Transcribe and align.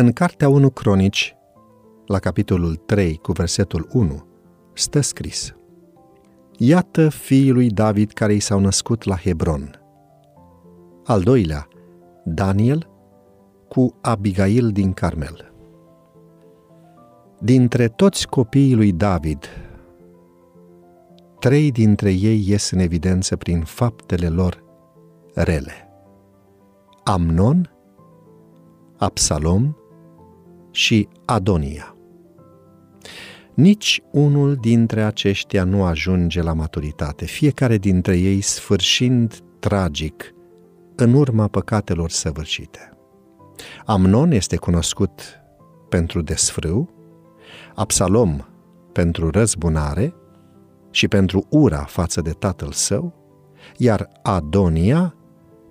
În 0.00 0.12
Cartea 0.12 0.48
1 0.48 0.70
Cronici, 0.70 1.36
la 2.06 2.18
capitolul 2.18 2.74
3 2.76 3.16
cu 3.16 3.32
versetul 3.32 3.88
1, 3.92 4.26
stă 4.72 5.00
scris 5.00 5.54
Iată 6.56 7.08
fiii 7.08 7.50
lui 7.50 7.70
David 7.70 8.12
care 8.12 8.34
i 8.34 8.40
s-au 8.40 8.60
născut 8.60 9.04
la 9.04 9.16
Hebron. 9.16 9.80
Al 11.04 11.22
doilea, 11.22 11.68
Daniel 12.24 12.88
cu 13.68 13.94
Abigail 14.00 14.70
din 14.70 14.92
Carmel. 14.92 15.52
Dintre 17.38 17.88
toți 17.88 18.28
copiii 18.28 18.74
lui 18.74 18.92
David, 18.92 19.44
trei 21.38 21.70
dintre 21.70 22.10
ei 22.10 22.44
ies 22.46 22.70
în 22.70 22.78
evidență 22.78 23.36
prin 23.36 23.62
faptele 23.62 24.28
lor 24.28 24.64
rele. 25.34 25.88
Amnon, 27.04 27.70
Absalom 28.96 29.76
și 30.70 31.08
Adonia. 31.24 31.96
Nici 33.54 34.02
unul 34.12 34.54
dintre 34.54 35.02
aceștia 35.02 35.64
nu 35.64 35.84
ajunge 35.84 36.42
la 36.42 36.52
maturitate, 36.52 37.24
fiecare 37.24 37.78
dintre 37.78 38.16
ei 38.16 38.40
sfârșind 38.40 39.38
tragic 39.58 40.34
în 40.94 41.12
urma 41.12 41.48
păcatelor 41.48 42.10
săvârșite. 42.10 42.92
Amnon 43.84 44.30
este 44.30 44.56
cunoscut 44.56 45.40
pentru 45.88 46.22
desfrâu, 46.22 46.90
Absalom 47.74 48.38
pentru 48.92 49.30
răzbunare 49.30 50.14
și 50.90 51.08
pentru 51.08 51.46
ura 51.50 51.84
față 51.84 52.20
de 52.20 52.30
tatăl 52.30 52.72
său, 52.72 53.14
iar 53.76 54.08
Adonia 54.22 55.14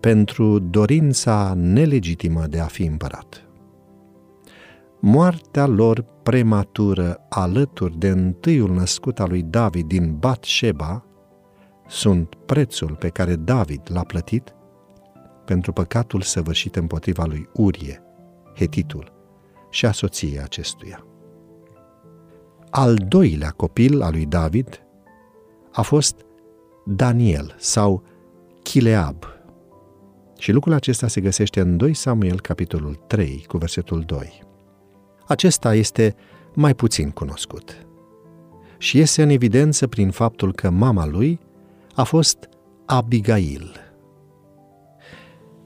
pentru 0.00 0.58
dorința 0.58 1.52
nelegitimă 1.56 2.46
de 2.46 2.58
a 2.58 2.66
fi 2.66 2.82
împărat. 2.82 3.46
Moartea 5.04 5.66
lor 5.66 6.04
prematură 6.22 7.26
alături 7.28 7.98
de 7.98 8.08
întâiul 8.08 8.70
născut 8.70 9.20
al 9.20 9.28
lui 9.28 9.42
David 9.42 9.86
din 9.86 10.16
Bat-Sheba 10.18 11.04
sunt 11.86 12.34
prețul 12.46 12.96
pe 12.96 13.08
care 13.08 13.36
David 13.36 13.80
l-a 13.92 14.02
plătit 14.02 14.54
pentru 15.44 15.72
păcatul 15.72 16.20
săvârșit 16.20 16.76
împotriva 16.76 17.24
lui 17.24 17.48
Urie, 17.52 18.02
Hetitul, 18.56 19.12
și 19.70 19.86
a 19.86 19.92
soției 19.92 20.40
acestuia. 20.40 21.06
Al 22.70 22.94
doilea 22.94 23.50
copil 23.50 24.02
al 24.02 24.12
lui 24.12 24.26
David 24.26 24.82
a 25.72 25.82
fost 25.82 26.24
Daniel 26.86 27.54
sau 27.58 28.02
Chileab. 28.62 29.24
Și 30.38 30.52
lucrul 30.52 30.72
acesta 30.72 31.08
se 31.08 31.20
găsește 31.20 31.60
în 31.60 31.76
2 31.76 31.94
Samuel, 31.94 32.40
capitolul 32.40 32.94
3, 32.94 33.44
cu 33.48 33.56
versetul 33.56 34.00
2. 34.00 34.50
Acesta 35.32 35.74
este 35.74 36.14
mai 36.54 36.74
puțin 36.74 37.10
cunoscut 37.10 37.86
și 38.78 38.96
iese 38.96 39.22
în 39.22 39.28
evidență 39.28 39.86
prin 39.86 40.10
faptul 40.10 40.52
că 40.52 40.70
mama 40.70 41.06
lui 41.06 41.40
a 41.94 42.02
fost 42.02 42.48
Abigail. 42.86 43.76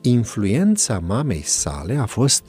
Influența 0.00 0.98
mamei 0.98 1.42
sale 1.42 1.96
a 1.96 2.06
fost 2.06 2.44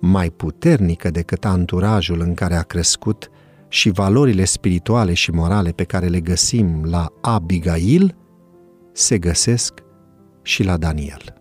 mai 0.00 0.30
puternică 0.30 1.10
decât 1.10 1.44
anturajul 1.44 2.20
în 2.20 2.34
care 2.34 2.54
a 2.54 2.62
crescut 2.62 3.30
și 3.68 3.90
valorile 3.90 4.44
spirituale 4.44 5.14
și 5.14 5.30
morale 5.30 5.70
pe 5.70 5.84
care 5.84 6.06
le 6.06 6.20
găsim 6.20 6.84
la 6.84 7.12
Abigail 7.20 8.16
se 8.92 9.18
găsesc 9.18 9.82
și 10.42 10.62
la 10.62 10.76
Daniel. 10.76 11.34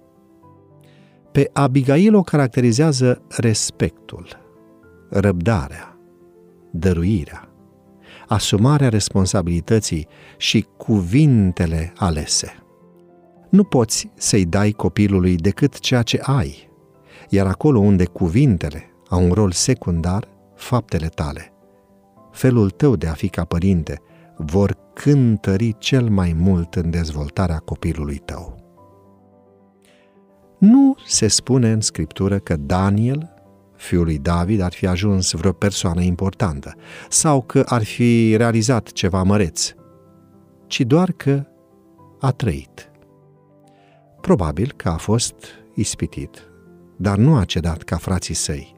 Pe 1.32 1.50
Abigail 1.54 2.16
o 2.16 2.22
caracterizează 2.22 3.22
respectul, 3.38 4.41
răbdarea, 5.12 5.98
dăruirea, 6.72 7.50
asumarea 8.28 8.90
responsabilității 8.90 10.08
și 10.38 10.68
cuvintele 10.78 11.94
alese. 11.98 12.56
Nu 13.50 13.64
poți 13.64 14.12
să-i 14.16 14.46
dai 14.46 14.72
copilului 14.72 15.36
decât 15.36 15.80
ceea 15.80 16.02
ce 16.02 16.20
ai, 16.24 16.70
iar 17.30 17.48
acolo 17.48 17.80
unde 17.80 18.06
cuvintele 18.06 18.84
au 19.10 19.24
un 19.24 19.32
rol 19.32 19.52
secundar, 19.52 20.28
faptele 20.56 21.08
tale, 21.08 21.54
felul 22.32 22.70
tău 22.70 22.96
de 22.96 23.08
a 23.08 23.14
fi 23.14 23.30
ca 23.30 23.44
părinte, 23.44 24.02
vor 24.38 24.78
cântări 24.94 25.76
cel 25.78 26.10
mai 26.10 26.36
mult 26.38 26.76
în 26.76 26.90
dezvoltarea 26.90 27.58
copilului 27.58 28.18
tău. 28.18 28.60
Nu 30.58 30.96
se 31.06 31.28
spune 31.28 31.72
în 31.72 31.82
scriptură 31.82 32.40
că 32.40 32.56
Daniel, 32.56 33.31
fiul 33.82 34.04
lui 34.04 34.18
David, 34.18 34.62
ar 34.62 34.74
fi 34.74 34.88
ajuns 34.88 35.32
vreo 35.32 35.52
persoană 35.52 36.02
importantă 36.02 36.76
sau 37.10 37.42
că 37.42 37.64
ar 37.66 37.84
fi 37.84 38.36
realizat 38.36 38.92
ceva 38.92 39.24
măreț, 39.24 39.74
ci 40.68 40.82
doar 40.82 41.12
că 41.12 41.46
a 42.20 42.32
trăit. 42.32 42.92
Probabil 44.22 44.74
că 44.76 44.90
a 44.90 44.98
fost 44.98 45.36
ispitit, 45.76 46.50
dar 46.98 47.18
nu 47.18 47.36
a 47.36 47.46
cedat 47.46 47.84
ca 47.84 47.98
frații 47.98 48.34
săi, 48.34 48.76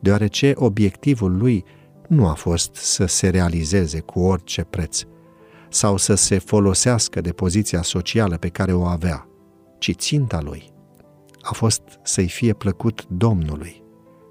deoarece 0.00 0.52
obiectivul 0.56 1.36
lui 1.36 1.64
nu 2.08 2.26
a 2.26 2.34
fost 2.34 2.74
să 2.74 3.06
se 3.06 3.28
realizeze 3.28 4.00
cu 4.00 4.20
orice 4.20 4.62
preț 4.62 5.02
sau 5.68 5.96
să 5.96 6.14
se 6.14 6.38
folosească 6.38 7.20
de 7.20 7.32
poziția 7.32 7.82
socială 7.82 8.36
pe 8.36 8.48
care 8.48 8.72
o 8.72 8.84
avea, 8.84 9.28
ci 9.78 9.94
ținta 9.94 10.40
lui 10.40 10.70
a 11.42 11.52
fost 11.52 11.82
să-i 12.02 12.28
fie 12.28 12.52
plăcut 12.52 13.06
Domnului 13.08 13.81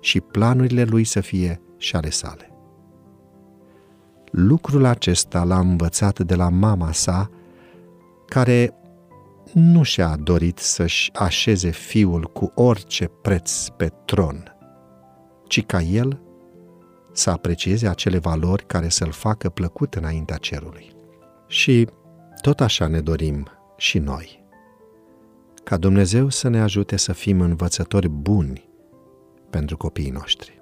și 0.01 0.21
planurile 0.21 0.83
lui 0.83 1.03
să 1.03 1.19
fie 1.19 1.61
și 1.77 1.95
ale 1.95 2.09
sale. 2.09 2.51
Lucrul 4.31 4.85
acesta 4.85 5.43
l-a 5.43 5.59
învățat 5.59 6.19
de 6.19 6.35
la 6.35 6.49
mama 6.49 6.91
sa, 6.91 7.29
care 8.25 8.73
nu 9.53 9.83
și-a 9.83 10.15
dorit 10.15 10.57
să-și 10.57 11.11
așeze 11.13 11.69
fiul 11.69 12.23
cu 12.23 12.51
orice 12.55 13.07
preț 13.21 13.67
pe 13.67 13.91
tron, 14.05 14.55
ci 15.47 15.65
ca 15.65 15.81
el 15.81 16.21
să 17.13 17.29
aprecieze 17.29 17.87
acele 17.87 18.17
valori 18.17 18.65
care 18.65 18.89
să-l 18.89 19.11
facă 19.11 19.49
plăcut 19.49 19.95
înaintea 19.95 20.37
cerului. 20.37 20.91
Și 21.47 21.87
tot 22.41 22.61
așa 22.61 22.87
ne 22.87 23.01
dorim 23.01 23.47
și 23.77 23.99
noi. 23.99 24.43
Ca 25.63 25.77
Dumnezeu 25.77 26.29
să 26.29 26.47
ne 26.47 26.61
ajute 26.61 26.97
să 26.97 27.13
fim 27.13 27.41
învățători 27.41 28.09
buni 28.09 28.69
pentru 29.51 29.77
copiii 29.77 30.09
noștri. 30.09 30.61